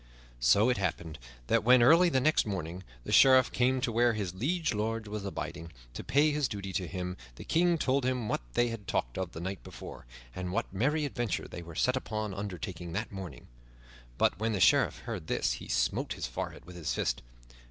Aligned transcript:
So 0.39 0.67
it 0.69 0.77
happened 0.79 1.19
that 1.45 1.63
when 1.63 1.83
early 1.83 2.09
the 2.09 2.19
next 2.19 2.43
morning 2.47 2.83
the 3.03 3.11
Sheriff 3.11 3.51
came 3.51 3.79
to 3.81 3.91
where 3.91 4.13
his 4.13 4.33
liege 4.33 4.73
lord 4.73 5.07
was 5.07 5.23
abiding, 5.23 5.71
to 5.93 6.03
pay 6.03 6.31
his 6.31 6.47
duty 6.47 6.73
to 6.73 6.87
him, 6.87 7.17
the 7.35 7.43
King 7.43 7.77
told 7.77 8.03
him 8.03 8.27
what 8.27 8.41
they 8.55 8.69
had 8.69 8.87
talked 8.87 9.15
of 9.19 9.33
the 9.33 9.39
night 9.39 9.63
before, 9.63 10.07
and 10.35 10.51
what 10.51 10.73
merry 10.73 11.05
adventure 11.05 11.47
they 11.47 11.61
were 11.61 11.75
set 11.75 11.95
upon 11.95 12.33
undertaking 12.33 12.93
that 12.93 13.11
morning. 13.11 13.45
But 14.17 14.39
when 14.39 14.53
the 14.53 14.59
Sheriff 14.59 15.01
heard 15.01 15.27
this 15.27 15.53
he 15.53 15.67
smote 15.67 16.13
his 16.13 16.25
forehead 16.25 16.65
with 16.65 16.77
his 16.77 16.95
fist. 16.95 17.21